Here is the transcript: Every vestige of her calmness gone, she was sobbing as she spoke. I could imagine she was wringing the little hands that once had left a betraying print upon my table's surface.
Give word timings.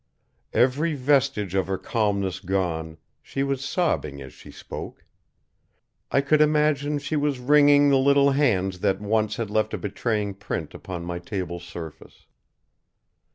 Every 0.55 0.95
vestige 0.95 1.53
of 1.53 1.67
her 1.67 1.77
calmness 1.77 2.39
gone, 2.39 2.97
she 3.21 3.43
was 3.43 3.63
sobbing 3.63 4.19
as 4.19 4.33
she 4.33 4.49
spoke. 4.49 5.05
I 6.09 6.21
could 6.21 6.41
imagine 6.41 6.97
she 6.97 7.15
was 7.15 7.37
wringing 7.37 7.89
the 7.91 7.99
little 7.99 8.31
hands 8.31 8.79
that 8.79 8.99
once 8.99 9.35
had 9.35 9.51
left 9.51 9.75
a 9.75 9.77
betraying 9.77 10.33
print 10.33 10.73
upon 10.73 11.05
my 11.05 11.19
table's 11.19 11.65
surface. 11.65 12.25